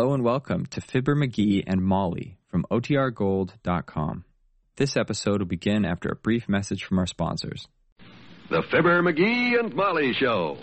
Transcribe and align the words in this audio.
Hello 0.00 0.14
and 0.14 0.24
welcome 0.24 0.64
to 0.64 0.80
Fibber 0.80 1.14
McGee 1.14 1.62
and 1.66 1.84
Molly 1.84 2.38
from 2.48 2.64
OTRGold.com. 2.70 4.24
This 4.76 4.96
episode 4.96 5.40
will 5.40 5.46
begin 5.46 5.84
after 5.84 6.08
a 6.08 6.16
brief 6.16 6.48
message 6.48 6.84
from 6.84 6.98
our 6.98 7.06
sponsors. 7.06 7.68
The 8.48 8.62
Fibber 8.70 9.02
McGee 9.02 9.60
and 9.60 9.74
Molly 9.74 10.14
Show. 10.14 10.56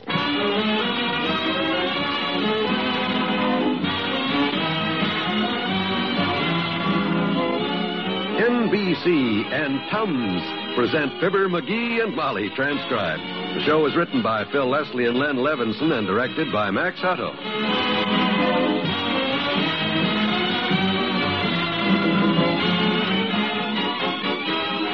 NBC 8.41 9.05
and 9.53 9.79
Tums 9.91 10.75
present 10.75 11.11
Fibber 11.21 11.47
McGee 11.47 12.03
and 12.03 12.15
Molly 12.15 12.49
transcribed. 12.55 13.21
The 13.59 13.65
show 13.67 13.85
is 13.85 13.95
written 13.95 14.23
by 14.23 14.45
Phil 14.51 14.67
Leslie 14.67 15.05
and 15.05 15.19
Len 15.19 15.35
Levinson 15.35 15.91
and 15.91 16.07
directed 16.07 16.51
by 16.51 16.71
Max 16.71 16.99
Hutto. 17.01 18.76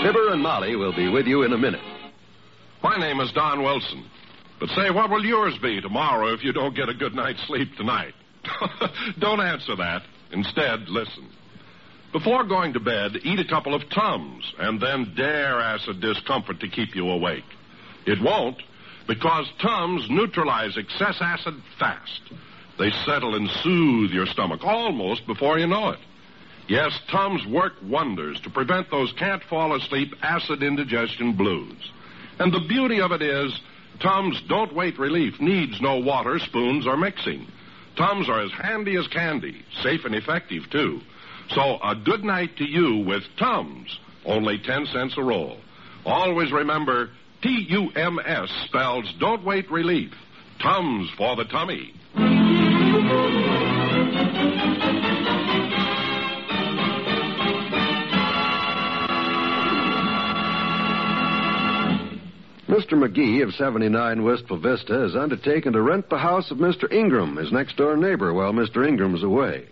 Fibber 0.04 0.34
and 0.34 0.42
Molly 0.42 0.76
will 0.76 0.94
be 0.94 1.08
with 1.08 1.28
you 1.28 1.44
in 1.44 1.54
a 1.54 1.58
minute. 1.58 1.80
My 2.84 2.98
name 2.98 3.22
is 3.22 3.32
Don 3.32 3.64
Wilson. 3.64 4.04
But 4.60 4.68
say, 4.72 4.90
what 4.90 5.10
will 5.10 5.24
yours 5.24 5.58
be 5.60 5.80
tomorrow 5.80 6.34
if 6.34 6.44
you 6.44 6.52
don't 6.52 6.76
get 6.76 6.90
a 6.90 6.94
good 6.94 7.16
night's 7.16 7.42
sleep 7.48 7.74
tonight? 7.78 8.14
don't 9.20 9.40
answer 9.40 9.78
that. 9.78 10.02
Instead, 10.34 10.90
listen. 10.90 11.30
Before 12.12 12.44
going 12.44 12.74
to 12.74 12.82
bed, 12.82 13.14
eat 13.24 13.40
a 13.40 13.48
couple 13.48 13.74
of 13.74 13.90
Tums 13.92 14.44
and 14.60 14.82
then 14.82 15.14
dare 15.16 15.62
acid 15.62 16.02
discomfort 16.02 16.60
to 16.60 16.68
keep 16.68 16.96
you 16.96 17.10
awake. 17.10 17.46
It 18.06 18.22
won't, 18.22 18.62
because 19.08 19.50
Tums 19.62 20.06
neutralize 20.10 20.78
excess 20.78 21.16
acid 21.22 21.56
fast. 21.80 22.22
They 22.78 22.90
settle 23.06 23.36
and 23.36 23.50
soothe 23.64 24.12
your 24.12 24.26
stomach 24.26 24.66
almost 24.66 25.26
before 25.28 25.60
you 25.60 25.68
know 25.68 25.92
it. 25.92 26.00
Yes, 26.68 26.98
Tums 27.12 27.46
work 27.46 27.74
wonders 27.84 28.40
to 28.42 28.50
prevent 28.50 28.90
those 28.90 29.12
can't 29.14 29.44
fall 29.44 29.76
asleep 29.76 30.16
acid 30.22 30.64
indigestion 30.64 31.34
blues. 31.34 31.92
And 32.40 32.54
the 32.54 32.66
beauty 32.68 33.02
of 33.02 33.12
it 33.12 33.22
is, 33.22 33.60
Tums 34.00 34.42
don't 34.48 34.74
wait 34.74 34.98
relief, 34.98 35.40
needs 35.40 35.80
no 35.82 35.98
water, 35.98 36.40
spoons, 36.40 36.88
or 36.88 36.98
mixing. 36.98 37.48
Tums 37.96 38.28
are 38.28 38.42
as 38.42 38.52
handy 38.52 38.96
as 38.98 39.08
candy, 39.08 39.64
safe 39.82 40.06
and 40.06 40.16
effective, 40.16 40.70
too. 40.72 41.02
So 41.50 41.78
a 41.84 41.96
good 41.96 42.24
night 42.24 42.58
to 42.58 42.66
you 42.66 43.04
with 43.06 43.24
Tums, 43.38 44.00
only 44.26 44.58
10 44.58 44.88
cents 44.88 45.16
a 45.18 45.22
roll. 45.22 45.58
Always 46.06 46.52
remember, 46.52 47.12
T-U-M-S 47.42 48.50
spells 48.66 49.14
don't 49.20 49.44
wait 49.44 49.70
relief. 49.70 50.14
Tums 50.62 51.10
for 51.18 51.36
the 51.36 51.46
tummy. 51.46 51.94
Mr. 62.74 62.94
McGee 62.94 63.44
of 63.44 63.54
79 63.54 64.24
Wistful 64.24 64.58
Vista 64.58 64.94
has 64.94 65.16
undertaken 65.16 65.74
to 65.74 65.82
rent 65.84 66.10
the 66.10 66.18
house 66.18 66.50
of 66.50 66.58
Mr. 66.58 66.92
Ingram, 66.92 67.36
his 67.36 67.52
next 67.52 67.78
door 67.78 67.96
neighbor, 67.96 68.34
while 68.34 68.52
Mr. 68.52 68.88
Ingram's 68.88 69.22
away. 69.22 69.68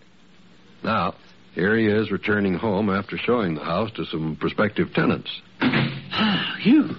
Now, 0.84 1.16
here 1.56 1.76
he 1.76 1.88
is 1.88 2.12
returning 2.12 2.54
home 2.54 2.92
after 2.92 3.18
showing 3.18 3.56
the 3.56 3.64
house 3.64 3.90
to 3.96 4.06
some 4.06 4.38
prospective 4.40 4.94
tenants. 4.94 5.32
Hugh, 6.62 6.96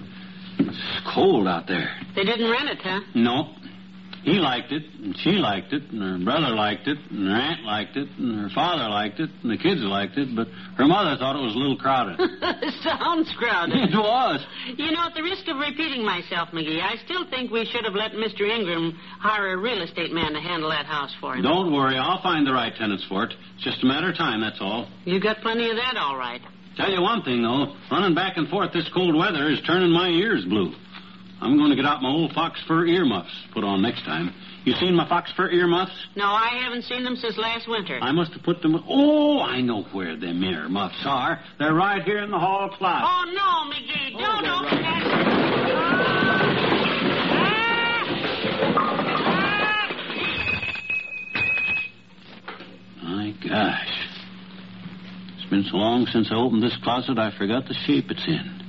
it's 0.59 1.01
cold 1.15 1.47
out 1.47 1.67
there. 1.67 1.95
They 2.17 2.25
didn't 2.25 2.51
rent 2.51 2.67
it, 2.67 2.81
huh? 2.81 2.99
No. 3.15 3.55
He 4.23 4.39
liked 4.39 4.71
it, 4.71 4.83
and 5.03 5.15
she 5.19 5.31
liked 5.31 5.73
it, 5.73 5.83
and 5.91 6.01
her 6.01 6.17
brother 6.23 6.55
liked 6.55 6.87
it, 6.87 6.97
and 7.11 7.27
her 7.27 7.35
aunt 7.35 7.63
liked 7.63 7.97
it, 7.97 8.07
and 8.17 8.39
her 8.39 8.49
father 8.55 8.87
liked 8.89 9.19
it, 9.19 9.29
and 9.43 9.51
the 9.51 9.57
kids 9.57 9.81
liked 9.81 10.17
it, 10.17 10.33
but 10.33 10.47
her 10.77 10.87
mother 10.87 11.17
thought 11.19 11.35
it 11.35 11.43
was 11.43 11.53
a 11.55 11.57
little 11.57 11.75
crowded. 11.77 12.15
Sounds 12.83 13.27
crowded. 13.37 13.91
it 13.91 13.97
was. 13.97 14.39
You 14.77 14.91
know, 14.91 15.07
at 15.07 15.13
the 15.13 15.23
risk 15.23 15.47
of 15.49 15.57
repeating 15.57 16.05
myself, 16.05 16.49
McGee, 16.55 16.79
I 16.81 16.95
still 17.03 17.27
think 17.29 17.51
we 17.51 17.65
should 17.65 17.83
have 17.83 17.95
let 17.95 18.13
Mr. 18.13 18.47
Ingram 18.47 18.97
hire 19.19 19.53
a 19.53 19.57
real 19.57 19.81
estate 19.81 20.13
man 20.13 20.31
to 20.33 20.39
handle 20.39 20.69
that 20.69 20.85
house 20.85 21.13
for 21.19 21.35
him. 21.35 21.43
Don't 21.43 21.73
worry, 21.73 21.97
I'll 21.97 22.21
find 22.23 22.47
the 22.47 22.53
right 22.53 22.73
tenants 22.75 23.03
for 23.09 23.25
it. 23.25 23.33
It's 23.55 23.63
just 23.65 23.83
a 23.83 23.85
matter 23.85 24.09
of 24.09 24.15
time, 24.17 24.39
that's 24.39 24.61
all. 24.61 24.87
You've 25.03 25.23
got 25.23 25.41
plenty 25.41 25.69
of 25.69 25.75
that, 25.75 25.97
all 25.97 26.15
right. 26.17 26.41
Tell 26.77 26.89
you 26.89 27.01
one 27.01 27.21
thing, 27.23 27.43
though. 27.43 27.75
Running 27.91 28.15
back 28.15 28.37
and 28.37 28.47
forth 28.47 28.73
this 28.73 28.89
cold 28.93 29.15
weather 29.15 29.49
is 29.49 29.59
turning 29.67 29.91
my 29.91 30.07
ears 30.09 30.43
blue. 30.45 30.73
I'm 31.43 31.57
going 31.57 31.71
to 31.71 31.75
get 31.75 31.83
out 31.85 32.01
my 32.01 32.07
old 32.09 32.31
fox 32.31 32.61
fur 32.65 32.85
earmuffs 32.85 33.33
put 33.53 33.65
on 33.65 33.81
next 33.81 34.05
time. 34.05 34.33
You 34.63 34.73
seen 34.75 34.95
my 34.95 35.07
fox 35.09 35.29
fur 35.35 35.49
earmuffs? 35.51 35.91
No, 36.15 36.23
I 36.23 36.57
haven't 36.63 36.83
seen 36.83 37.03
them 37.03 37.17
since 37.17 37.37
last 37.37 37.67
winter. 37.67 37.99
I 38.01 38.13
must 38.13 38.31
have 38.31 38.43
put 38.43 38.61
them. 38.61 38.81
Oh, 38.87 39.41
I 39.41 39.59
know 39.59 39.83
where 39.91 40.15
them 40.15 40.41
earmuffs 40.41 41.03
are. 41.05 41.41
They're 41.59 41.73
right 41.73 42.01
here 42.01 42.23
in 42.23 42.31
the 42.31 42.39
hall 42.39 42.69
closet. 42.69 43.05
Oh, 43.05 43.25
no, 43.33 43.65
McGee, 43.75 44.15
oh, 44.15 44.19
don't 44.19 44.43
they're 44.43 44.53
open 44.53 44.83
right. 44.83 45.03
that. 45.03 45.33
My 53.03 53.33
gosh. 53.49 54.07
It's 55.35 55.49
been 55.49 55.65
so 55.69 55.75
long 55.75 56.05
since 56.05 56.31
I 56.31 56.35
opened 56.35 56.63
this 56.63 56.77
closet, 56.81 57.17
I 57.19 57.37
forgot 57.37 57.67
the 57.67 57.73
shape 57.85 58.09
it's 58.09 58.25
in. 58.27 58.62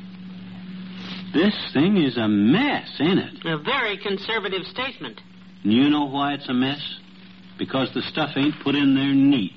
This 1.34 1.54
thing 1.72 1.96
is 1.96 2.16
a 2.16 2.28
mess, 2.28 2.88
ain't 3.00 3.18
it? 3.18 3.44
A 3.44 3.58
very 3.58 3.98
conservative 3.98 4.64
statement. 4.66 5.20
And 5.64 5.72
you 5.72 5.88
know 5.90 6.04
why 6.04 6.34
it's 6.34 6.48
a 6.48 6.54
mess? 6.54 6.80
Because 7.58 7.90
the 7.92 8.02
stuff 8.02 8.30
ain't 8.36 8.54
put 8.62 8.76
in 8.76 8.94
there 8.94 9.12
neat. 9.12 9.52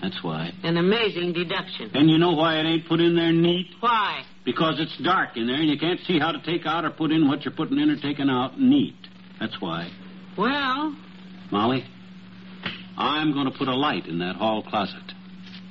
That's 0.00 0.22
why. 0.22 0.52
An 0.62 0.76
amazing 0.78 1.34
deduction. 1.34 1.90
And 1.92 2.08
you 2.08 2.18
know 2.18 2.32
why 2.32 2.58
it 2.58 2.64
ain't 2.64 2.88
put 2.88 3.00
in 3.00 3.14
there 3.14 3.32
neat? 3.32 3.66
Why? 3.80 4.22
Because 4.44 4.76
it's 4.78 4.96
dark 5.02 5.36
in 5.36 5.46
there 5.46 5.56
and 5.56 5.68
you 5.68 5.78
can't 5.78 6.00
see 6.06 6.18
how 6.18 6.32
to 6.32 6.40
take 6.42 6.64
out 6.64 6.84
or 6.84 6.90
put 6.90 7.10
in 7.10 7.28
what 7.28 7.44
you're 7.44 7.54
putting 7.54 7.78
in 7.78 7.90
or 7.90 7.96
taking 8.00 8.30
out 8.30 8.58
neat. 8.58 8.96
That's 9.38 9.60
why. 9.60 9.90
Well, 10.36 10.96
Molly, 11.50 11.84
I'm 12.96 13.32
going 13.32 13.50
to 13.50 13.58
put 13.58 13.68
a 13.68 13.74
light 13.74 14.06
in 14.06 14.20
that 14.20 14.36
hall 14.36 14.62
closet. 14.62 15.02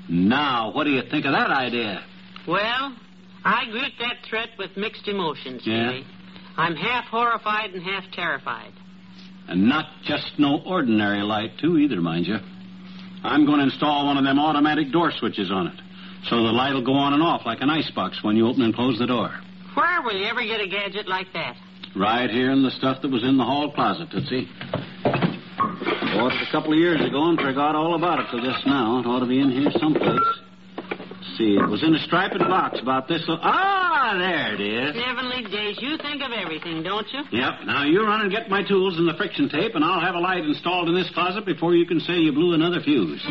Now, 0.10 0.72
what 0.74 0.84
do 0.84 0.92
you 0.92 1.02
think 1.10 1.26
of 1.26 1.32
that 1.32 1.50
idea? 1.50 2.04
well, 2.48 2.96
I 3.44 3.66
greet 3.72 3.94
that 4.00 4.18
threat 4.30 4.50
with 4.58 4.76
mixed 4.76 5.08
emotions, 5.08 5.62
Yeah? 5.66 5.92
Jimmy. 5.92 6.06
I'm 6.58 6.76
half 6.76 7.06
horrified 7.06 7.72
and 7.74 7.84
half 7.84 8.04
terrified. 8.12 8.74
And 9.48 9.70
not 9.70 9.86
just 10.04 10.32
no 10.38 10.62
ordinary 10.66 11.22
light, 11.22 11.52
too, 11.60 11.78
either, 11.78 12.02
mind 12.02 12.28
you. 12.28 12.38
I'm 13.24 13.46
going 13.46 13.60
to 13.60 13.66
install 13.66 14.06
one 14.08 14.18
of 14.18 14.24
them 14.24 14.40
automatic 14.40 14.92
door 14.92 15.12
switches 15.12 15.52
on 15.52 15.68
it. 15.68 15.80
So 16.30 16.36
the 16.38 16.52
light 16.52 16.74
will 16.74 16.84
go 16.86 16.94
on 16.94 17.14
and 17.14 17.22
off 17.24 17.46
like 17.46 17.62
an 17.62 17.70
icebox 17.70 18.24
when 18.24 18.36
you 18.36 18.48
open 18.48 18.64
and 18.64 18.74
close 18.76 18.98
the 19.00 19.06
door. 19.08 19.32
Where 19.76 20.02
will 20.02 20.16
you 20.16 20.26
ever 20.26 20.42
get 20.44 20.60
a 20.60 20.68
gadget 20.68 21.08
like 21.08 21.28
that? 21.34 21.56
Right 21.96 22.30
here 22.30 22.52
in 22.52 22.64
the 22.64 22.72
stuff 22.72 23.02
that 23.02 23.12
was 23.12 23.24
in 23.24 23.38
the 23.38 23.44
hall 23.44 23.72
closet, 23.72 24.10
Tootsie. 24.12 24.48
Bought 25.04 26.34
it 26.34 26.48
a 26.48 26.52
couple 26.52 26.74
of 26.74 26.80
years 26.80 27.00
ago 27.06 27.30
and 27.30 27.40
forgot 27.40 27.76
all 27.76 27.96
about 27.96 28.20
it 28.20 28.26
till 28.32 28.42
just 28.42 28.66
now. 28.66 29.00
It 29.00 29.06
ought 29.06 29.20
to 29.20 29.26
be 29.28 29.40
in 29.40 29.52
here 29.52 29.70
someplace. 29.80 30.20
See, 31.38 31.54
it 31.56 31.70
was 31.70 31.84
in 31.84 31.94
a 31.94 32.00
striped 32.00 32.40
box 32.40 32.80
about 32.82 33.08
this. 33.08 33.22
Lo- 33.28 33.38
ah, 33.44 34.16
there 34.18 34.56
it 34.56 34.62
is. 34.62 34.96
Heavenly 34.96 35.44
days, 35.44 35.78
you 35.80 35.96
think 35.98 36.24
of 36.24 36.32
everything, 36.32 36.82
don't 36.82 37.06
you? 37.14 37.22
Yep. 37.32 37.54
Now 37.66 37.84
you 37.84 38.04
run 38.04 38.22
and 38.22 38.32
get 38.32 38.50
my 38.50 38.64
tools 38.64 38.98
and 38.98 39.08
the 39.08 39.14
friction 39.14 39.48
tape, 39.48 39.76
and 39.76 39.84
I'll 39.86 40.00
have 40.02 40.16
a 40.16 40.20
light 40.20 40.44
installed 40.44 40.90
in 40.90 40.96
this 40.96 41.10
closet 41.14 41.46
before 41.46 41.76
you 41.76 41.86
can 41.86 42.00
say 42.00 42.14
you 42.16 42.32
blew 42.32 42.54
another 42.56 42.82
fuse. 42.82 43.22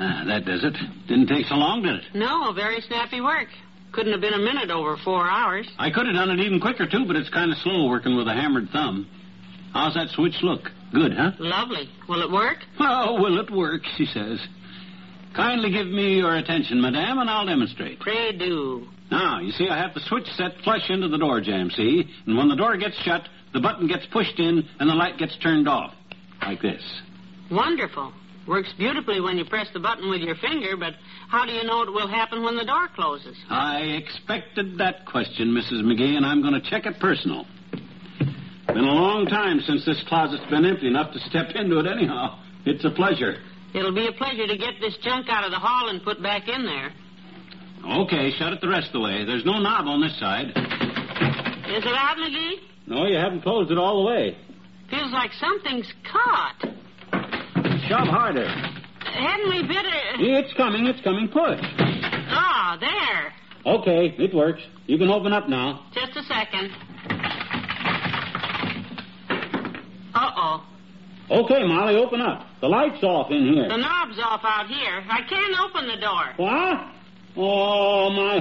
Ah, 0.00 0.24
that 0.26 0.44
does 0.44 0.64
it. 0.64 0.74
Didn't 1.08 1.26
take 1.26 1.46
so 1.46 1.56
long, 1.56 1.82
did 1.82 1.96
it? 1.96 2.02
No, 2.14 2.52
very 2.52 2.80
snappy 2.82 3.20
work. 3.20 3.48
Couldn't 3.98 4.12
have 4.12 4.20
been 4.20 4.34
a 4.34 4.38
minute 4.38 4.70
over 4.70 4.96
four 5.04 5.28
hours. 5.28 5.68
I 5.76 5.90
could 5.90 6.06
have 6.06 6.14
done 6.14 6.30
it 6.30 6.38
even 6.38 6.60
quicker, 6.60 6.86
too, 6.86 7.04
but 7.04 7.16
it's 7.16 7.28
kind 7.30 7.50
of 7.50 7.58
slow 7.58 7.88
working 7.88 8.16
with 8.16 8.28
a 8.28 8.32
hammered 8.32 8.68
thumb. 8.70 9.08
How's 9.72 9.94
that 9.94 10.10
switch 10.10 10.36
look? 10.40 10.70
Good, 10.92 11.12
huh? 11.14 11.32
Lovely. 11.40 11.90
Will 12.08 12.22
it 12.22 12.30
work? 12.30 12.58
Oh, 12.78 13.20
will 13.20 13.40
it 13.40 13.50
work, 13.50 13.82
she 13.96 14.06
says. 14.06 14.38
Kindly 15.34 15.72
give 15.72 15.88
me 15.88 16.14
your 16.18 16.36
attention, 16.36 16.80
madame, 16.80 17.18
and 17.18 17.28
I'll 17.28 17.44
demonstrate. 17.44 17.98
Pray 17.98 18.30
do. 18.38 18.86
Now, 19.10 19.40
you 19.40 19.50
see, 19.50 19.68
I 19.68 19.76
have 19.76 19.94
the 19.94 20.00
switch 20.06 20.28
set 20.36 20.52
flush 20.62 20.88
into 20.90 21.08
the 21.08 21.18
door 21.18 21.40
jamb, 21.40 21.68
see? 21.70 22.08
And 22.24 22.38
when 22.38 22.48
the 22.48 22.54
door 22.54 22.76
gets 22.76 22.94
shut, 23.02 23.28
the 23.52 23.58
button 23.58 23.88
gets 23.88 24.06
pushed 24.12 24.38
in 24.38 24.62
and 24.78 24.88
the 24.88 24.94
light 24.94 25.18
gets 25.18 25.36
turned 25.38 25.68
off. 25.68 25.92
Like 26.42 26.62
this. 26.62 26.82
Wonderful. 27.50 28.12
Works 28.48 28.72
beautifully 28.78 29.20
when 29.20 29.36
you 29.36 29.44
press 29.44 29.68
the 29.74 29.80
button 29.80 30.08
with 30.08 30.22
your 30.22 30.34
finger, 30.36 30.74
but 30.74 30.94
how 31.28 31.44
do 31.44 31.52
you 31.52 31.64
know 31.64 31.82
it 31.82 31.92
will 31.92 32.08
happen 32.08 32.42
when 32.42 32.56
the 32.56 32.64
door 32.64 32.88
closes? 32.94 33.36
I 33.50 33.80
expected 33.80 34.78
that 34.78 35.04
question, 35.04 35.48
Mrs. 35.48 35.82
McGee, 35.84 36.16
and 36.16 36.24
I'm 36.24 36.40
going 36.40 36.54
to 36.54 36.70
check 36.70 36.86
it 36.86 36.98
personal. 36.98 37.44
Been 38.68 38.78
a 38.78 38.94
long 38.94 39.26
time 39.26 39.60
since 39.60 39.84
this 39.84 40.02
closet's 40.08 40.48
been 40.48 40.64
empty 40.64 40.88
enough 40.88 41.12
to 41.12 41.20
step 41.28 41.50
into 41.54 41.78
it 41.78 41.86
anyhow. 41.86 42.38
It's 42.64 42.84
a 42.86 42.90
pleasure. 42.90 43.36
It'll 43.74 43.94
be 43.94 44.06
a 44.06 44.12
pleasure 44.12 44.46
to 44.46 44.56
get 44.56 44.80
this 44.80 44.96
junk 45.02 45.26
out 45.28 45.44
of 45.44 45.50
the 45.50 45.58
hall 45.58 45.90
and 45.90 46.02
put 46.02 46.22
back 46.22 46.48
in 46.48 46.64
there. 46.64 46.92
Okay, 48.00 48.30
shut 48.38 48.54
it 48.54 48.62
the 48.62 48.68
rest 48.68 48.86
of 48.88 48.92
the 48.94 49.00
way. 49.00 49.26
There's 49.26 49.44
no 49.44 49.58
knob 49.58 49.86
on 49.86 50.00
this 50.00 50.18
side. 50.18 50.48
Is 50.48 51.84
it 51.84 51.94
out, 51.94 52.16
McGee? 52.16 52.54
No, 52.86 53.06
you 53.06 53.16
haven't 53.16 53.42
closed 53.42 53.70
it 53.70 53.76
all 53.76 54.02
the 54.02 54.08
way. 54.08 54.38
Feels 54.88 55.12
like 55.12 55.32
something's 55.34 55.92
caught. 56.10 56.64
Shove 57.88 58.06
harder. 58.06 58.46
Hadn't 58.46 59.48
we 59.48 59.62
better... 59.62 59.88
It's 60.18 60.52
coming, 60.54 60.84
it's 60.86 61.00
coming. 61.02 61.26
Push. 61.28 61.58
Ah, 62.28 62.76
there. 62.78 63.32
Okay, 63.74 64.14
it 64.18 64.34
works. 64.34 64.60
You 64.86 64.98
can 64.98 65.08
open 65.08 65.32
up 65.32 65.48
now. 65.48 65.86
Just 65.94 66.14
a 66.16 66.22
second. 66.24 66.70
Uh-oh. 70.14 70.64
Okay, 71.30 71.66
Molly, 71.66 71.96
open 71.96 72.20
up. 72.20 72.46
The 72.60 72.68
light's 72.68 73.02
off 73.02 73.30
in 73.30 73.54
here. 73.54 73.68
The 73.68 73.76
knob's 73.76 74.18
off 74.22 74.40
out 74.44 74.66
here. 74.66 75.02
I 75.08 75.20
can't 75.28 75.58
open 75.58 75.86
the 75.88 75.96
door. 76.00 76.34
What? 76.36 76.92
Oh, 77.36 78.10
my. 78.10 78.40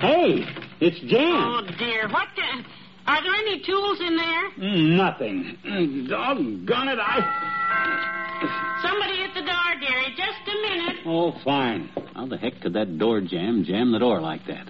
Hey, 0.00 0.44
it's 0.80 1.00
Jane. 1.00 1.36
Oh, 1.36 1.62
dear. 1.78 2.08
What 2.08 2.28
the... 2.36 2.64
Are 3.06 3.22
there 3.22 3.34
any 3.34 3.60
tools 3.60 4.00
in 4.00 4.16
there? 4.16 4.50
Mm, 4.58 4.96
Nothing. 4.96 5.58
Mm, 5.64 6.08
Doggone 6.08 6.88
it, 6.88 6.98
I. 7.00 8.78
Somebody 8.82 9.22
at 9.22 9.34
the 9.34 9.42
door, 9.42 9.80
dearie. 9.80 10.14
Just 10.16 10.48
a 10.48 10.62
minute. 10.62 10.96
Oh, 11.06 11.32
fine. 11.44 11.88
How 12.14 12.26
the 12.26 12.36
heck 12.36 12.60
could 12.60 12.72
that 12.74 12.98
door 12.98 13.20
jam 13.20 13.64
jam 13.64 13.92
the 13.92 13.98
door 13.98 14.20
like 14.20 14.46
that? 14.46 14.66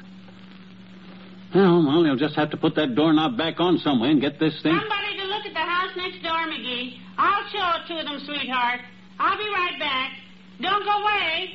Well, 1.55 1.85
well, 1.87 2.05
you'll 2.07 2.17
just 2.17 2.37
have 2.37 2.51
to 2.51 2.57
put 2.57 2.75
that 2.77 2.95
doorknob 2.95 3.37
back 3.37 3.59
on 3.59 3.79
some 3.79 4.01
way 4.01 4.11
and 4.11 4.21
get 4.21 4.39
this 4.39 4.55
thing. 4.63 4.73
Somebody 4.79 5.17
to 5.19 5.25
look 5.27 5.45
at 5.47 5.53
the 5.53 5.59
house 5.59 5.91
next 5.97 6.23
door, 6.23 6.39
McGee. 6.47 6.99
I'll 7.19 7.45
show 7.51 7.67
it 7.83 7.89
to 7.99 8.09
them, 8.09 8.21
sweetheart. 8.25 8.81
I'll 9.19 9.37
be 9.37 9.49
right 9.51 9.79
back. 9.79 10.13
Don't 10.61 10.85
go 10.85 11.03
away. 11.03 11.51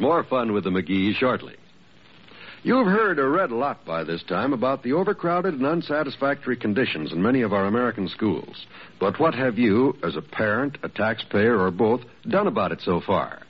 More 0.00 0.24
fun 0.24 0.52
with 0.52 0.64
the 0.64 0.70
McGees 0.70 1.14
shortly. 1.14 1.56
You've 2.62 2.86
heard 2.86 3.18
or 3.18 3.30
read 3.30 3.50
a 3.50 3.56
lot 3.56 3.86
by 3.86 4.04
this 4.04 4.22
time 4.24 4.52
about 4.52 4.82
the 4.82 4.92
overcrowded 4.92 5.54
and 5.54 5.64
unsatisfactory 5.64 6.56
conditions 6.56 7.10
in 7.10 7.22
many 7.22 7.40
of 7.40 7.54
our 7.54 7.64
American 7.64 8.06
schools. 8.08 8.66
But 8.98 9.18
what 9.18 9.34
have 9.34 9.58
you, 9.58 9.96
as 10.02 10.14
a 10.14 10.22
parent, 10.22 10.76
a 10.82 10.90
taxpayer, 10.90 11.58
or 11.58 11.70
both, 11.70 12.02
done 12.28 12.46
about 12.46 12.72
it 12.72 12.82
so 12.84 13.00
far? 13.00 13.40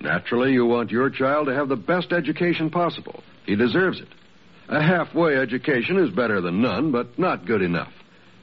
Naturally, 0.00 0.52
you 0.52 0.66
want 0.66 0.92
your 0.92 1.10
child 1.10 1.46
to 1.46 1.54
have 1.54 1.68
the 1.68 1.76
best 1.76 2.12
education 2.12 2.70
possible. 2.70 3.24
He 3.44 3.56
deserves 3.56 4.00
it. 4.00 4.08
A 4.68 4.80
halfway 4.80 5.34
education 5.34 5.98
is 5.98 6.14
better 6.14 6.40
than 6.40 6.62
none, 6.62 6.92
but 6.92 7.18
not 7.18 7.46
good 7.46 7.62
enough. 7.62 7.92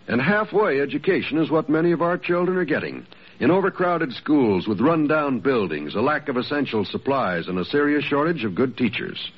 And 0.09 0.21
halfway 0.21 0.81
education 0.81 1.37
is 1.37 1.49
what 1.49 1.69
many 1.69 1.93
of 1.93 2.01
our 2.01 2.17
children 2.17 2.57
are 2.57 2.65
getting. 2.65 3.07
In 3.39 3.51
overcrowded 3.51 4.13
schools 4.13 4.67
with 4.67 4.81
run-down 4.81 5.39
buildings, 5.39 5.93
a 5.93 6.01
lack 6.01 6.27
of 6.27 6.37
essential 6.37 6.83
supplies, 6.85 7.47
and 7.47 7.59
a 7.59 7.65
serious 7.65 8.03
shortage 8.03 8.43
of 8.43 8.55
good 8.55 8.75
teachers. 8.75 9.31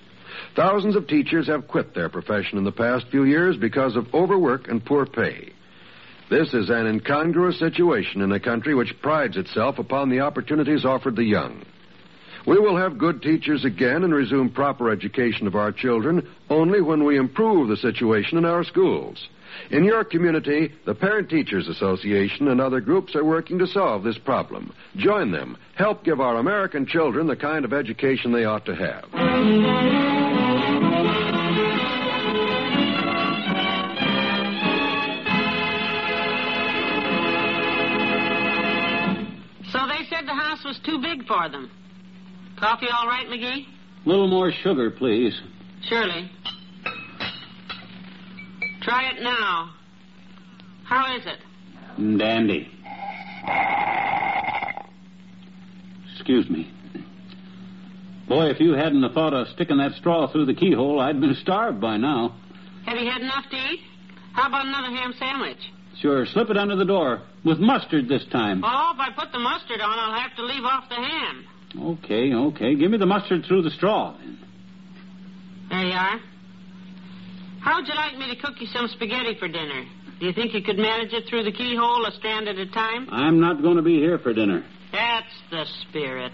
Thousands 0.56 0.96
of 0.96 1.08
teachers 1.08 1.48
have 1.48 1.68
quit 1.68 1.94
their 1.94 2.08
profession 2.08 2.58
in 2.58 2.64
the 2.64 2.72
past 2.72 3.08
few 3.12 3.26
years 3.26 3.58
because 3.58 3.98
of 3.98 4.14
overwork 4.14 4.70
and 4.70 4.84
poor 4.84 5.06
pay. 5.06 5.52
This 6.30 6.54
is 6.54 6.70
an 6.70 6.86
incongruous 6.88 7.60
situation 7.60 8.22
in 8.22 8.32
a 8.32 8.40
country 8.40 8.74
which 8.74 9.02
prides 9.02 9.36
itself 9.36 9.80
upon 9.80 10.10
the 10.10 10.22
opportunities 10.22 10.86
offered 10.86 11.16
the 11.16 11.24
young. 11.24 11.66
We 12.48 12.58
will 12.58 12.78
have 12.78 12.98
good 12.98 13.22
teachers 13.22 13.66
again 13.66 14.04
and 14.04 14.14
resume 14.14 14.50
proper 14.50 14.92
education 14.92 15.46
of 15.46 15.56
our 15.56 15.72
children 15.74 16.28
only 16.50 16.82
when 16.82 17.04
we 17.04 17.18
improve 17.18 17.68
the 17.68 17.78
situation 17.78 18.38
in 18.38 18.46
our 18.46 18.64
schools. 18.64 19.28
In 19.72 19.84
your 19.84 20.04
community, 20.04 20.72
the 20.86 20.96
Parent 20.96 21.30
Teachers 21.30 21.68
Association 21.68 22.48
and 22.48 22.60
other 22.60 22.82
groups 22.82 23.16
are 23.16 23.26
working 23.26 23.60
to 23.60 23.68
solve 23.68 24.04
this 24.04 24.18
problem. 24.18 24.74
Join 24.96 25.32
them. 25.32 25.58
Help 25.76 26.04
give 26.04 26.20
our 26.20 26.38
American 26.38 26.86
children 26.86 27.28
the 27.28 27.36
kind 27.36 27.66
of 27.66 27.74
education 27.74 28.32
they 28.32 28.46
ought 28.46 28.66
to 28.66 28.76
have. 28.76 29.06
So 39.72 39.80
they 39.88 40.04
said 40.10 40.26
the 40.26 40.34
house 40.34 40.64
was 40.66 40.80
too 40.84 41.00
big 41.00 41.28
for 41.28 41.48
them. 41.50 41.70
Coffee 42.60 42.88
all 42.92 43.08
right, 43.08 43.28
McGee? 43.28 43.66
A 44.06 44.10
little 44.10 44.28
more 44.28 44.52
sugar, 44.52 44.90
please. 44.90 45.40
Surely. 45.88 46.30
Try 48.82 49.12
it 49.12 49.22
now. 49.22 49.74
How 50.86 51.16
is 51.16 51.24
it? 51.26 52.18
Dandy. 52.18 52.68
Excuse 56.14 56.50
me. 56.50 56.72
Boy, 58.28 58.48
if 58.52 58.60
you 58.60 58.74
hadn't 58.74 59.02
have 59.04 59.14
thought 59.14 59.34
of 59.34 59.48
sticking 59.50 59.78
that 59.78 59.94
straw 59.94 60.28
through 60.32 60.46
the 60.46 60.54
keyhole, 60.54 61.00
I'd 61.00 61.20
been 61.20 61.36
starved 61.42 61.82
by 61.82 61.98
now. 61.98 62.36
Have 62.86 62.98
you 62.98 63.10
had 63.10 63.22
enough 63.22 63.46
to 63.50 63.58
eat? 63.58 63.80
How 64.34 64.48
about 64.48 64.66
another 64.66 64.96
ham 64.96 65.14
sandwich? 65.18 65.58
Sure, 66.00 66.26
slip 66.28 66.50
it 66.50 66.58
under 66.58 66.76
the 66.76 66.86
door. 66.86 67.22
With 67.44 67.60
mustard 67.60 68.08
this 68.08 68.24
time. 68.32 68.64
Oh, 68.64 68.92
if 68.94 69.00
I 69.00 69.10
put 69.18 69.32
the 69.32 69.40
mustard 69.40 69.82
on, 69.82 69.98
I'll 70.00 70.20
have 70.22 70.36
to 70.36 70.44
leave 70.46 70.64
off 70.64 70.88
the 70.90 70.96
ham. 70.96 71.46
Okay, 71.78 72.34
okay. 72.34 72.76
Give 72.76 72.92
me 72.92 72.98
the 72.98 73.06
mustard 73.06 73.46
through 73.46 73.64
the 73.64 73.72
straw. 73.72 74.16
then. 74.18 74.38
There 75.70 75.84
you 75.86 75.94
are. 75.94 76.20
How 77.62 77.76
would 77.78 77.88
you 77.88 77.96
like 77.96 78.18
me 78.18 78.34
to 78.34 78.42
cook 78.42 78.56
you 78.60 78.68
some 78.68 78.88
spaghetti 78.88 79.36
for 79.40 79.48
dinner? 79.48 79.86
Do 80.20 80.26
you 80.26 80.34
think 80.34 80.54
you 80.54 80.62
could 80.62 80.78
manage 80.78 81.14
it 81.14 81.28
through 81.30 81.44
the 81.44 81.52
keyhole, 81.52 82.06
a 82.06 82.12
strand 82.12 82.48
at 82.48 82.58
a 82.58 82.66
time? 82.68 83.08
I'm 83.12 83.40
not 83.40 83.62
going 83.62 83.78
to 83.78 83.82
be 83.82 83.96
here 84.00 84.18
for 84.20 84.34
dinner. 84.34 84.66
That's 84.92 85.34
the 85.50 85.66
spirit. 85.88 86.34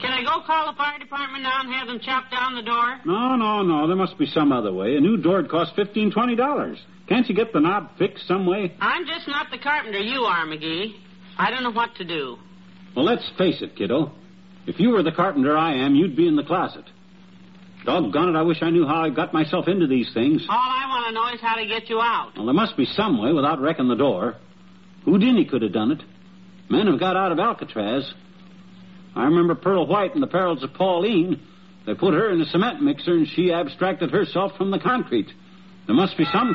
Can 0.00 0.12
I 0.12 0.22
go 0.24 0.42
call 0.46 0.70
the 0.72 0.76
fire 0.76 0.98
department 0.98 1.42
now 1.42 1.60
and 1.60 1.72
have 1.72 1.86
them 1.86 2.00
chop 2.00 2.30
down 2.30 2.54
the 2.54 2.62
door? 2.62 3.00
No, 3.04 3.36
no, 3.36 3.62
no. 3.62 3.86
There 3.86 3.96
must 3.96 4.18
be 4.18 4.26
some 4.26 4.50
other 4.50 4.72
way. 4.72 4.96
A 4.96 5.00
new 5.00 5.16
door'd 5.18 5.50
cost 5.50 5.74
fifteen, 5.76 6.10
twenty 6.10 6.36
dollars. 6.36 6.78
Can't 7.06 7.28
you 7.28 7.34
get 7.34 7.52
the 7.52 7.60
knob 7.60 7.98
fixed 7.98 8.26
some 8.26 8.46
way? 8.46 8.74
I'm 8.80 9.06
just 9.06 9.28
not 9.28 9.50
the 9.50 9.58
carpenter 9.58 9.98
you 9.98 10.20
are, 10.20 10.46
McGee. 10.46 10.94
I 11.36 11.50
don't 11.50 11.62
know 11.62 11.72
what 11.72 11.94
to 11.96 12.04
do. 12.04 12.38
Well, 12.96 13.04
let's 13.04 13.28
face 13.36 13.60
it, 13.62 13.76
kiddo. 13.76 14.12
If 14.66 14.78
you 14.78 14.90
were 14.90 15.02
the 15.02 15.12
carpenter 15.12 15.56
I 15.56 15.74
am, 15.74 15.94
you'd 15.94 16.16
be 16.16 16.28
in 16.28 16.36
the 16.36 16.44
closet. 16.44 16.84
Doggone 17.84 18.34
it, 18.34 18.38
I 18.38 18.42
wish 18.42 18.58
I 18.62 18.70
knew 18.70 18.86
how 18.86 19.02
I 19.02 19.10
got 19.10 19.32
myself 19.32 19.66
into 19.68 19.86
these 19.86 20.12
things. 20.12 20.44
All 20.48 20.56
I 20.56 20.86
want 20.88 21.06
to 21.08 21.14
know 21.14 21.28
is 21.34 21.40
how 21.40 21.56
to 21.56 21.66
get 21.66 21.88
you 21.88 22.00
out. 22.00 22.32
Well, 22.36 22.46
there 22.46 22.54
must 22.54 22.76
be 22.76 22.84
some 22.84 23.20
way 23.20 23.32
without 23.32 23.60
wrecking 23.60 23.88
the 23.88 23.96
door. 23.96 24.36
Houdini 25.04 25.46
could 25.46 25.62
have 25.62 25.72
done 25.72 25.92
it. 25.92 26.02
Men 26.68 26.86
have 26.86 27.00
got 27.00 27.16
out 27.16 27.32
of 27.32 27.38
Alcatraz. 27.38 28.12
I 29.16 29.24
remember 29.24 29.54
Pearl 29.54 29.86
White 29.86 30.14
in 30.14 30.20
the 30.20 30.26
perils 30.26 30.62
of 30.62 30.74
Pauline. 30.74 31.40
They 31.86 31.94
put 31.94 32.14
her 32.14 32.30
in 32.30 32.40
a 32.40 32.44
cement 32.46 32.82
mixer 32.82 33.12
and 33.12 33.26
she 33.26 33.52
abstracted 33.52 34.10
herself 34.10 34.52
from 34.56 34.70
the 34.70 34.78
concrete. 34.78 35.28
There 35.86 35.96
must 35.96 36.16
be 36.16 36.26
some. 36.26 36.54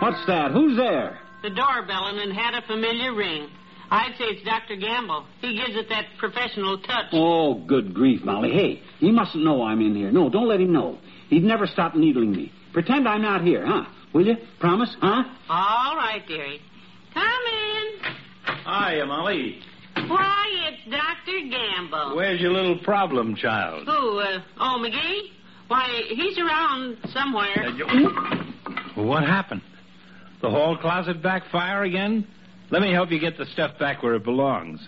What's 0.00 0.26
that? 0.26 0.50
Who's 0.50 0.76
there? 0.76 1.18
The 1.42 1.50
doorbell 1.50 2.06
and 2.08 2.18
it 2.18 2.34
had 2.34 2.54
a 2.54 2.66
familiar 2.66 3.14
ring. 3.14 3.48
I'd 3.90 4.12
say 4.18 4.24
it's 4.26 4.44
Dr. 4.44 4.76
Gamble. 4.76 5.26
He 5.40 5.56
gives 5.56 5.76
it 5.76 5.88
that 5.88 6.06
professional 6.18 6.78
touch. 6.78 7.06
Oh, 7.12 7.54
good 7.54 7.92
grief, 7.92 8.22
Molly. 8.24 8.52
Hey, 8.52 8.82
he 8.98 9.10
mustn't 9.10 9.42
know 9.42 9.62
I'm 9.64 9.80
in 9.80 9.96
here. 9.96 10.12
No, 10.12 10.30
don't 10.30 10.48
let 10.48 10.60
him 10.60 10.72
know. 10.72 10.98
He'd 11.28 11.42
never 11.44 11.66
stop 11.66 11.94
needling 11.96 12.30
me. 12.32 12.52
Pretend 12.72 13.08
I'm 13.08 13.22
not 13.22 13.42
here, 13.42 13.66
huh? 13.66 13.84
Will 14.12 14.26
you? 14.26 14.36
Promise, 14.60 14.94
huh? 15.00 15.24
All 15.48 15.96
right, 15.96 16.22
dearie. 16.26 16.60
Come 17.14 17.24
in. 17.24 18.54
Hiya, 18.64 19.06
Molly. 19.06 19.60
Why, 20.06 20.46
it's 20.68 20.88
Dr. 20.90 21.40
Gamble. 21.50 22.16
Where's 22.16 22.40
your 22.40 22.52
little 22.52 22.78
problem 22.78 23.34
child? 23.34 23.86
Who, 23.86 24.18
uh, 24.20 24.40
oh, 24.58 24.78
McGee? 24.84 25.30
Why, 25.68 26.02
he's 26.08 26.38
around 26.38 26.96
somewhere. 27.12 27.66
Uh, 27.66 27.72
you- 28.96 29.04
What 29.04 29.24
happened? 29.24 29.62
The 30.42 30.50
hall 30.50 30.76
closet 30.76 31.22
backfire 31.22 31.82
again? 31.82 32.26
Let 32.70 32.82
me 32.82 32.92
help 32.92 33.10
you 33.10 33.18
get 33.18 33.36
the 33.36 33.46
stuff 33.46 33.78
back 33.78 34.02
where 34.02 34.14
it 34.14 34.24
belongs. 34.24 34.80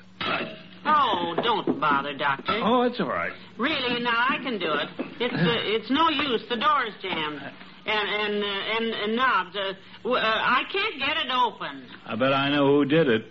Oh, 0.85 1.35
don't 1.43 1.81
bother, 1.81 2.17
Doctor. 2.17 2.61
Oh, 2.63 2.83
it's 2.83 3.01
all 3.01 3.09
right. 3.09 3.33
Really, 3.59 4.01
now 4.03 4.27
I 4.29 4.39
can 4.43 4.59
do 4.59 4.73
it. 4.73 4.89
It's 5.21 5.35
uh, 5.35 5.39
it's 5.77 5.91
no 5.91 6.09
use. 6.11 6.43
The 6.49 6.57
door's 6.57 6.93
jammed, 7.03 7.41
and 7.87 8.09
and 8.09 8.43
uh, 8.43 8.47
and, 8.47 8.87
and 9.05 9.17
knobs. 9.17 9.57
Uh, 9.57 9.73
w- 10.03 10.17
uh, 10.17 10.21
I 10.25 10.63
can't 10.73 10.99
get 10.99 11.17
it 11.17 11.31
open. 11.33 11.87
I 12.07 12.17
bet 12.17 12.33
I 12.33 12.51
know 12.51 12.67
who 12.67 12.85
did 12.85 13.09
it. 13.09 13.25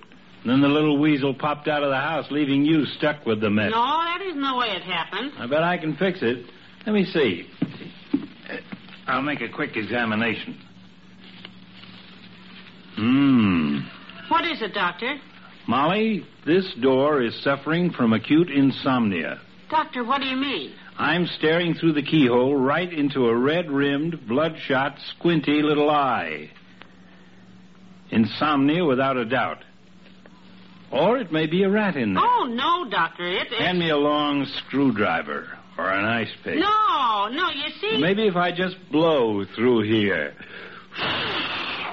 And 0.44 0.50
Then 0.52 0.62
the 0.62 0.68
little 0.70 0.98
weasel 1.00 1.34
popped 1.36 1.68
out 1.68 1.84
of 1.84 1.90
the 1.92 1.98
house, 2.00 2.26
leaving 2.32 2.66
you 2.66 2.86
stuck 2.98 3.26
with 3.28 3.42
the 3.42 3.50
mess. 3.50 3.72
No, 3.72 3.78
that 3.78 4.22
isn't 4.26 4.42
the 4.42 4.58
way 4.58 4.68
it 4.70 4.82
happened. 4.82 5.34
I 5.38 5.46
bet 5.46 5.62
I 5.62 5.78
can 5.78 5.96
fix 5.98 6.20
it. 6.24 6.46
Let 6.86 6.94
me 6.94 7.06
see. 7.06 7.48
I'll 9.08 9.22
make 9.22 9.42
a 9.42 9.50
quick 9.50 9.76
examination. 9.76 10.58
Hmm. 12.96 13.71
What 14.32 14.46
is 14.46 14.62
it, 14.62 14.74
Doctor? 14.74 15.18
Molly, 15.68 16.26
this 16.46 16.66
door 16.82 17.22
is 17.22 17.38
suffering 17.44 17.92
from 17.92 18.14
acute 18.14 18.50
insomnia. 18.50 19.42
Doctor, 19.70 20.06
what 20.06 20.22
do 20.22 20.28
you 20.28 20.38
mean? 20.38 20.72
I'm 20.98 21.28
staring 21.38 21.74
through 21.74 21.94
the 21.94 22.02
keyhole 22.02 22.56
right 22.56 22.92
into 22.94 23.28
a 23.28 23.36
red 23.36 23.70
rimmed, 23.70 24.26
bloodshot, 24.30 24.96
squinty 25.18 25.62
little 25.62 25.90
eye. 25.90 26.50
Insomnia 28.10 28.86
without 28.86 29.18
a 29.18 29.26
doubt. 29.26 29.66
Or 30.94 31.18
it 31.18 31.34
may 31.34 31.46
be 31.46 31.64
a 31.64 31.70
rat 31.70 31.98
in 31.98 32.14
there. 32.14 32.24
Oh, 32.26 32.46
no, 32.46 32.90
Doctor. 32.90 33.28
It, 33.28 33.52
it... 33.52 33.62
Hand 33.62 33.80
me 33.80 33.90
a 33.90 33.98
long 33.98 34.46
screwdriver 34.46 35.50
or 35.78 35.90
an 35.90 36.06
ice 36.06 36.32
pick. 36.42 36.56
No, 36.58 37.28
no, 37.30 37.50
you 37.50 37.70
see. 37.82 37.98
Maybe 38.00 38.28
if 38.28 38.38
I 38.38 38.54
just 38.54 38.78
blow 38.94 39.44
through 39.58 39.82
here. 39.82 40.34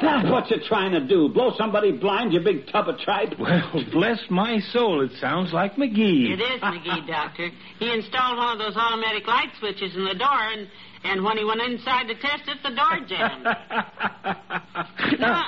That's 0.00 0.30
what 0.30 0.48
you're 0.50 0.60
trying 0.66 0.92
to 0.92 1.00
do. 1.00 1.28
Blow 1.28 1.52
somebody 1.56 1.92
blind, 1.92 2.32
you 2.32 2.40
big 2.40 2.66
tub 2.70 2.88
of 2.88 2.98
tripe. 2.98 3.34
Well, 3.38 3.84
bless 3.92 4.18
my 4.30 4.60
soul, 4.72 5.02
it 5.04 5.10
sounds 5.20 5.52
like 5.52 5.76
McGee. 5.76 6.32
It 6.32 6.40
is 6.40 6.60
McGee, 6.60 7.06
Doctor. 7.06 7.50
He 7.78 7.92
installed 7.92 8.38
one 8.38 8.52
of 8.52 8.58
those 8.58 8.76
automatic 8.76 9.26
light 9.26 9.48
switches 9.58 9.94
in 9.96 10.04
the 10.04 10.14
door, 10.14 10.28
and, 10.52 10.68
and 11.04 11.24
when 11.24 11.36
he 11.36 11.44
went 11.44 11.60
inside 11.62 12.06
to 12.08 12.14
test 12.14 12.42
it, 12.46 12.58
the 12.62 12.70
door 12.70 13.00
jammed. 13.08 13.44
now, 15.18 15.44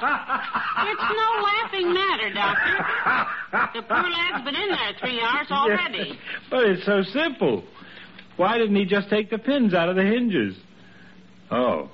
it's 0.87 1.09
no 1.15 1.43
laughing 1.43 1.93
matter, 1.95 2.33
Doctor. 2.35 2.77
The 3.75 3.83
poor 3.83 4.09
lad's 4.11 4.45
been 4.45 4.55
in 4.55 4.69
there 4.69 4.93
three 5.01 5.21
hours 5.21 5.47
already. 5.51 6.19
but 6.51 6.65
it's 6.65 6.85
so 6.87 7.03
simple. 7.13 7.65
Why 8.37 8.59
didn't 8.59 8.77
he 8.77 8.85
just 8.85 9.11
take 9.11 9.31
the 9.31 9.39
pins 9.39 9.75
out 9.75 9.89
of 9.89 9.97
the 9.97 10.05
hinges? 10.05 10.57
Oh, 11.51 11.91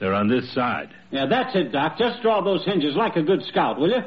they're 0.00 0.14
on 0.14 0.28
this 0.28 0.52
side. 0.54 0.90
Yeah, 1.10 1.26
that's 1.26 1.54
it, 1.56 1.72
Doc. 1.72 1.98
Just 1.98 2.22
draw 2.22 2.42
those 2.42 2.64
hinges 2.64 2.94
like 2.96 3.16
a 3.16 3.22
good 3.22 3.42
scout, 3.44 3.78
will 3.78 3.90
you? 3.90 4.02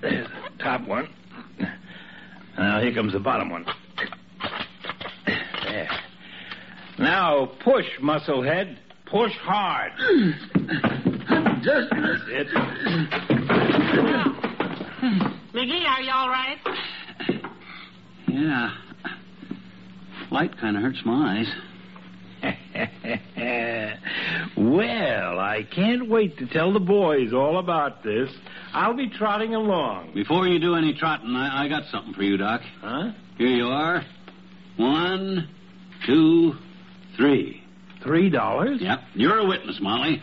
There's 0.00 0.26
the 0.58 0.62
top 0.62 0.86
one. 0.86 1.08
Now, 2.58 2.80
here 2.80 2.92
comes 2.92 3.12
the 3.12 3.20
bottom 3.20 3.50
one. 3.50 3.64
There. 5.64 5.88
Now, 6.98 7.52
push, 7.62 7.86
musclehead. 8.02 8.76
Push 9.06 9.32
hard. 9.42 9.92
Just... 11.62 11.90
That's 11.90 12.22
it. 12.28 12.48
McGee, 15.54 15.86
are 15.86 16.02
you 16.02 16.12
all 16.12 16.28
right? 16.28 16.58
Yeah. 18.26 18.74
Light 20.30 20.58
kind 20.60 20.76
of 20.76 20.82
hurts 20.82 21.00
my 21.04 21.38
eyes. 21.38 21.67
well, 24.56 25.38
I 25.38 25.66
can't 25.74 26.08
wait 26.08 26.38
to 26.38 26.46
tell 26.46 26.72
the 26.72 26.80
boys 26.80 27.32
all 27.32 27.58
about 27.58 28.02
this. 28.02 28.30
I'll 28.72 28.96
be 28.96 29.08
trotting 29.08 29.54
along. 29.54 30.14
Before 30.14 30.46
you 30.46 30.58
do 30.58 30.74
any 30.74 30.94
trotting, 30.94 31.34
I, 31.34 31.64
I 31.64 31.68
got 31.68 31.84
something 31.90 32.14
for 32.14 32.22
you, 32.22 32.36
Doc. 32.36 32.60
Huh? 32.80 33.12
Here 33.36 33.48
you 33.48 33.66
are. 33.66 34.04
One, 34.76 35.48
two, 36.06 36.54
three. 37.16 37.62
Three 38.02 38.30
dollars? 38.30 38.80
Yep. 38.80 38.98
You're 39.14 39.38
a 39.38 39.46
witness, 39.46 39.78
Molly. 39.80 40.22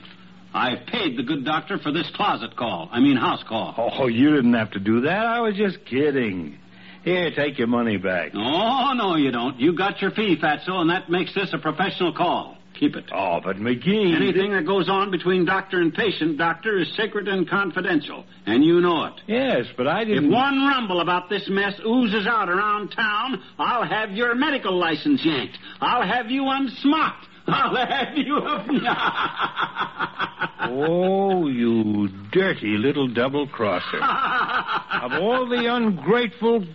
I've 0.54 0.86
paid 0.88 1.18
the 1.18 1.24
good 1.24 1.44
doctor 1.44 1.78
for 1.78 1.92
this 1.92 2.10
closet 2.16 2.56
call. 2.56 2.88
I 2.92 3.02
mean, 3.02 3.18
house 3.18 3.44
call. 3.44 3.74
Oh, 3.78 4.08
you 4.08 4.34
didn't 4.34 4.54
have 4.54 4.72
to 4.72 4.80
do 4.80 5.02
that. 5.02 5.26
I 5.26 5.42
was 5.42 5.56
just 5.56 5.84
kidding. 5.86 6.58
Here, 7.04 7.30
take 7.36 7.60
your 7.60 7.68
money 7.68 7.98
back. 7.98 8.32
Oh, 8.34 8.94
no, 8.96 9.16
you 9.16 9.32
don't. 9.32 9.60
You 9.60 9.76
got 9.78 10.02
your 10.02 10.12
fee, 10.12 10.38
Fatso, 10.42 10.72
and 10.78 10.90
that 10.90 11.10
makes 11.10 11.36
this 11.36 11.54
a 11.54 11.58
professional 11.58 12.14
call. 12.14 12.55
Keep 12.80 12.98
it. 12.98 13.06
Oh, 13.14 13.40
but 13.44 13.56
McGee. 13.56 14.16
Anything 14.16 14.52
that 14.52 14.66
goes 14.66 14.90
on 14.90 15.10
between 15.10 15.46
doctor 15.46 15.80
and 15.80 15.94
patient, 15.94 16.38
doctor, 16.38 16.78
is 16.78 16.94
sacred 16.96 17.28
and 17.28 17.50
confidential, 17.50 18.26
and 18.46 18.64
you 18.64 18.82
know 18.82 19.06
it. 19.06 19.14
Yes, 19.28 19.66
but 19.78 19.88
I 19.88 20.04
didn't. 20.04 20.26
If 20.26 20.32
one 20.32 20.68
rumble 20.68 21.00
about 21.00 21.30
this 21.30 21.48
mess 21.50 21.80
oozes 21.86 22.28
out 22.28 22.50
around 22.50 22.90
town, 22.90 23.42
I'll 23.58 23.88
have 23.88 24.12
your 24.12 24.36
medical 24.36 24.78
license 24.78 25.24
yanked. 25.24 25.58
I'll 25.80 26.06
have 26.06 26.30
you 26.30 26.44
unsmocked. 26.44 27.28
I'll 27.48 27.76
have 27.76 28.18
you. 28.18 28.38
Up. 28.38 28.66
oh, 30.72 31.48
you 31.48 32.10
dirty 32.32 32.78
little 32.78 33.08
double 33.08 33.48
crosser. 33.48 33.98
of 34.02 35.14
all 35.14 35.48
the 35.48 35.68
ungrateful. 35.72 36.66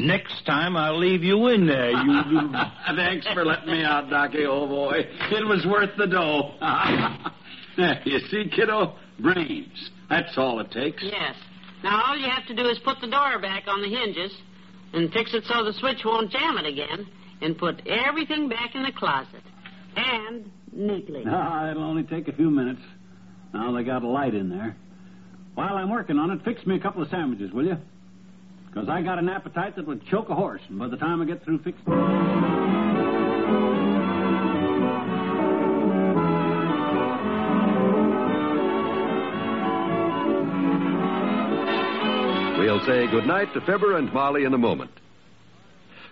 Next 0.00 0.44
time 0.46 0.76
I'll 0.76 0.98
leave 0.98 1.22
you 1.22 1.48
in 1.48 1.66
there, 1.66 1.90
you 1.90 2.12
little. 2.12 2.52
Thanks 2.96 3.26
for 3.34 3.44
letting 3.44 3.70
me 3.70 3.84
out, 3.84 4.08
Docky, 4.08 4.46
old 4.48 4.70
boy. 4.70 4.94
It 4.98 5.46
was 5.46 5.64
worth 5.66 5.90
the 5.96 6.06
dough. 6.06 6.54
You 8.04 8.18
see, 8.30 8.50
kiddo? 8.54 8.94
Brains. 9.20 9.90
That's 10.10 10.36
all 10.36 10.60
it 10.60 10.70
takes. 10.70 11.02
Yes. 11.02 11.34
Now, 11.82 12.02
all 12.04 12.18
you 12.18 12.28
have 12.28 12.46
to 12.48 12.54
do 12.54 12.68
is 12.68 12.78
put 12.84 13.00
the 13.00 13.06
door 13.06 13.40
back 13.40 13.62
on 13.68 13.80
the 13.80 13.88
hinges 13.88 14.32
and 14.92 15.10
fix 15.12 15.32
it 15.32 15.44
so 15.46 15.64
the 15.64 15.72
switch 15.78 15.98
won't 16.04 16.30
jam 16.30 16.58
it 16.58 16.66
again 16.66 17.06
and 17.40 17.56
put 17.56 17.80
everything 17.86 18.50
back 18.50 18.74
in 18.74 18.82
the 18.82 18.92
closet. 18.92 19.42
And 19.96 20.50
neatly. 20.72 21.24
Ah, 21.26 21.70
it'll 21.70 21.84
only 21.84 22.02
take 22.02 22.28
a 22.28 22.32
few 22.32 22.50
minutes. 22.50 22.82
Now 23.54 23.72
they 23.72 23.82
got 23.82 24.02
a 24.02 24.08
light 24.08 24.34
in 24.34 24.50
there. 24.50 24.76
While 25.54 25.74
I'm 25.76 25.90
working 25.90 26.18
on 26.18 26.30
it, 26.30 26.40
fix 26.44 26.66
me 26.66 26.76
a 26.76 26.80
couple 26.80 27.02
of 27.02 27.08
sandwiches, 27.08 27.50
will 27.52 27.64
you? 27.66 27.76
Because 28.72 28.88
I 28.88 29.02
got 29.02 29.18
an 29.18 29.28
appetite 29.28 29.76
that 29.76 29.86
would 29.86 30.06
choke 30.06 30.28
a 30.28 30.34
horse, 30.34 30.62
and 30.68 30.78
by 30.78 30.88
the 30.88 30.96
time 30.96 31.20
I 31.20 31.24
get 31.24 31.44
through 31.44 31.58
fixing. 31.58 31.84
We'll 42.58 42.86
say 42.86 43.10
goodnight 43.10 43.52
to 43.54 43.60
Fibber 43.62 43.96
and 43.96 44.12
Molly 44.12 44.44
in 44.44 44.54
a 44.54 44.58
moment. 44.58 44.92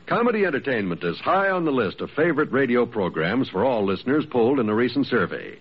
Comedy 0.06 0.44
entertainment 0.44 1.04
is 1.04 1.18
high 1.20 1.50
on 1.50 1.64
the 1.64 1.70
list 1.70 2.00
of 2.00 2.10
favorite 2.10 2.50
radio 2.50 2.86
programs 2.86 3.48
for 3.50 3.64
all 3.64 3.84
listeners 3.84 4.24
polled 4.30 4.58
in 4.58 4.68
a 4.68 4.74
recent 4.74 5.06
survey. 5.06 5.58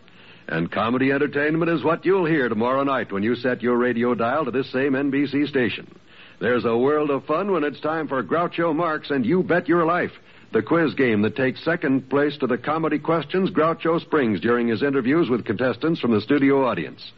And 0.48 0.72
comedy 0.72 1.12
entertainment 1.12 1.70
is 1.70 1.84
what 1.84 2.06
you'll 2.06 2.26
hear 2.26 2.48
tomorrow 2.48 2.84
night 2.84 3.12
when 3.12 3.22
you 3.22 3.36
set 3.36 3.62
your 3.62 3.78
radio 3.78 4.16
dial 4.16 4.46
to 4.46 4.52
this 4.52 4.72
same 4.72 4.94
NBC 4.94 5.50
station. 5.50 5.94
There's 6.40 6.66
a 6.66 6.78
world 6.78 7.10
of 7.10 7.26
fun 7.26 7.52
when 7.52 7.64
it's 7.64 7.80
time 7.80 8.08
for 8.08 8.24
Groucho 8.24 8.76
Marx 8.76 9.10
and 9.10 9.26
You 9.26 9.42
Bet 9.42 9.68
Your 9.68 9.86
Life, 9.86 10.12
the 10.54 10.62
quiz 10.62 10.94
game 10.94 11.24
that 11.24 11.36
takes 11.36 11.64
second 11.66 12.10
place 12.10 12.38
to 12.38 12.48
the 12.48 12.60
comedy 12.60 13.00
questions 13.00 13.50
Groucho 13.50 14.00
springs 14.00 14.40
during 14.40 14.68
his 14.68 14.84
interviews 14.84 15.30
with 15.30 15.46
contestants 15.46 16.00
from 16.00 16.12
the 16.12 16.22
studio 16.22 16.64
audience. 16.64 17.12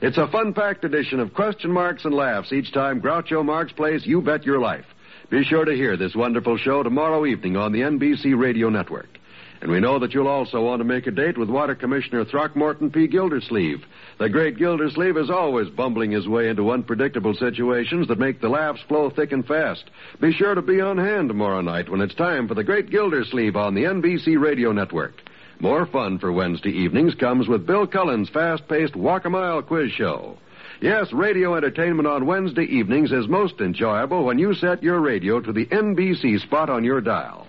It's 0.00 0.18
a 0.18 0.28
fun-packed 0.28 0.84
edition 0.84 1.18
of 1.18 1.34
question 1.34 1.72
marks 1.72 2.04
and 2.04 2.14
laughs 2.14 2.52
each 2.52 2.72
time 2.72 3.00
Groucho 3.00 3.44
Marx 3.44 3.72
plays 3.72 4.06
You 4.06 4.22
Bet 4.22 4.46
Your 4.46 4.60
Life. 4.60 4.86
Be 5.30 5.42
sure 5.44 5.64
to 5.64 5.74
hear 5.74 5.96
this 5.96 6.14
wonderful 6.14 6.56
show 6.56 6.82
tomorrow 6.84 7.26
evening 7.26 7.56
on 7.56 7.72
the 7.72 7.80
NBC 7.80 8.38
Radio 8.38 8.68
Network. 8.70 9.19
And 9.60 9.70
we 9.70 9.80
know 9.80 9.98
that 9.98 10.14
you'll 10.14 10.26
also 10.26 10.62
want 10.62 10.80
to 10.80 10.84
make 10.84 11.06
a 11.06 11.10
date 11.10 11.36
with 11.36 11.50
Water 11.50 11.74
Commissioner 11.74 12.24
Throckmorton 12.24 12.90
P. 12.90 13.06
Gildersleeve. 13.06 13.84
The 14.18 14.30
great 14.30 14.56
Gildersleeve 14.56 15.18
is 15.18 15.28
always 15.28 15.68
bumbling 15.68 16.12
his 16.12 16.26
way 16.26 16.48
into 16.48 16.70
unpredictable 16.70 17.34
situations 17.34 18.08
that 18.08 18.18
make 18.18 18.40
the 18.40 18.48
laughs 18.48 18.80
flow 18.88 19.10
thick 19.10 19.32
and 19.32 19.46
fast. 19.46 19.84
Be 20.18 20.32
sure 20.32 20.54
to 20.54 20.62
be 20.62 20.80
on 20.80 20.96
hand 20.96 21.28
tomorrow 21.28 21.60
night 21.60 21.90
when 21.90 22.00
it's 22.00 22.14
time 22.14 22.48
for 22.48 22.54
the 22.54 22.64
great 22.64 22.88
Gildersleeve 22.90 23.54
on 23.54 23.74
the 23.74 23.84
NBC 23.84 24.40
Radio 24.40 24.72
Network. 24.72 25.20
More 25.58 25.84
fun 25.84 26.18
for 26.18 26.32
Wednesday 26.32 26.70
evenings 26.70 27.14
comes 27.14 27.46
with 27.46 27.66
Bill 27.66 27.86
Cullen's 27.86 28.30
fast-paced 28.30 28.96
Walk 28.96 29.26
a 29.26 29.30
Mile 29.30 29.60
quiz 29.60 29.92
show. 29.92 30.38
Yes, 30.80 31.12
radio 31.12 31.54
entertainment 31.54 32.08
on 32.08 32.24
Wednesday 32.24 32.64
evenings 32.64 33.12
is 33.12 33.28
most 33.28 33.60
enjoyable 33.60 34.24
when 34.24 34.38
you 34.38 34.54
set 34.54 34.82
your 34.82 35.00
radio 35.00 35.38
to 35.38 35.52
the 35.52 35.66
NBC 35.66 36.40
spot 36.40 36.70
on 36.70 36.82
your 36.82 37.02
dial. 37.02 37.46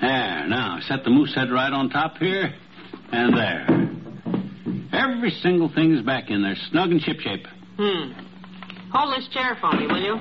There. 0.00 0.48
Now, 0.48 0.78
set 0.88 1.04
the 1.04 1.10
moose 1.10 1.34
head 1.34 1.50
right 1.50 1.72
on 1.72 1.90
top 1.90 2.16
here. 2.16 2.54
And 3.12 3.36
there. 3.36 3.66
Every 4.92 5.30
single 5.42 5.68
thing's 5.68 6.02
back 6.02 6.30
in 6.30 6.42
there, 6.42 6.56
snug 6.70 6.90
and 6.90 7.00
shipshape. 7.00 7.46
Hmm. 7.76 8.12
Hold 8.92 9.16
this 9.16 9.28
chair 9.28 9.56
for 9.60 9.72
me, 9.72 9.86
will 9.86 10.00
you? 10.00 10.14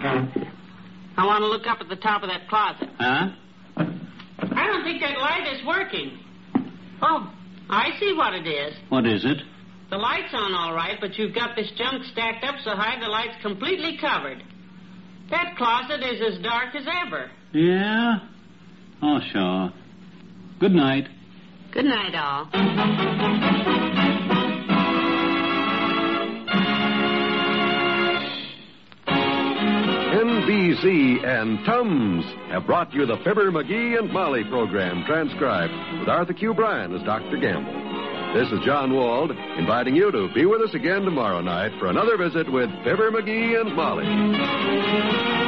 I 1.17 1.25
want 1.25 1.41
to 1.41 1.47
look 1.47 1.67
up 1.67 1.79
at 1.81 1.89
the 1.89 1.95
top 1.95 2.23
of 2.23 2.29
that 2.29 2.47
closet. 2.47 2.89
Huh? 2.97 3.29
I 3.77 4.67
don't 4.67 4.83
think 4.83 5.01
that 5.01 5.19
light 5.19 5.47
is 5.53 5.65
working. 5.65 6.19
Oh, 7.01 7.31
I 7.69 7.97
see 7.99 8.13
what 8.15 8.33
it 8.33 8.47
is. 8.47 8.75
What 8.89 9.05
is 9.05 9.25
it? 9.25 9.37
The 9.89 9.97
light's 9.97 10.33
on 10.33 10.53
all 10.53 10.73
right, 10.73 10.97
but 11.01 11.17
you've 11.17 11.33
got 11.33 11.55
this 11.55 11.71
junk 11.77 12.03
stacked 12.11 12.43
up 12.43 12.55
so 12.63 12.71
high 12.71 12.99
the 12.99 13.07
light's 13.07 13.41
completely 13.41 13.97
covered. 13.97 14.43
That 15.31 15.55
closet 15.57 16.01
is 16.03 16.21
as 16.21 16.43
dark 16.43 16.75
as 16.75 16.85
ever. 17.05 17.29
Yeah? 17.53 18.19
Oh, 19.01 19.19
sure. 19.31 19.71
Good 20.59 20.73
night. 20.73 21.07
Good 21.71 21.85
night, 21.85 22.15
all. 22.15 22.49
NBC 30.09 30.79
NBC 30.79 31.23
and 31.25 31.65
Tums 31.65 32.25
have 32.51 32.65
brought 32.65 32.93
you 32.93 33.05
the 33.05 33.17
Fibber 33.23 33.51
McGee 33.51 33.97
and 33.99 34.11
Molly 34.11 34.43
program 34.45 35.03
transcribed 35.05 35.73
with 35.99 36.09
Arthur 36.09 36.33
Q. 36.33 36.53
Bryan 36.53 36.95
as 36.95 37.03
Dr. 37.03 37.37
Gamble. 37.37 37.73
This 38.33 38.51
is 38.51 38.59
John 38.65 38.93
Wald 38.93 39.31
inviting 39.57 39.95
you 39.95 40.11
to 40.11 40.31
be 40.33 40.45
with 40.45 40.61
us 40.61 40.73
again 40.73 41.01
tomorrow 41.03 41.41
night 41.41 41.71
for 41.79 41.87
another 41.87 42.17
visit 42.17 42.51
with 42.51 42.69
Fibber 42.83 43.11
McGee 43.11 43.59
and 43.59 43.75
Molly. 43.75 45.38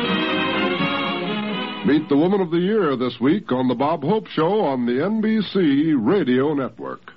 Meet 1.84 2.10
the 2.10 2.16
Woman 2.16 2.42
of 2.42 2.52
the 2.52 2.60
Year 2.60 2.96
this 2.96 3.20
week 3.20 3.52
on 3.52 3.68
The 3.68 3.74
Bob 3.74 4.04
Hope 4.04 4.28
Show 4.28 4.62
on 4.62 4.86
the 4.86 4.92
NBC 4.92 5.96
Radio 5.98 6.54
Network. 6.54 7.12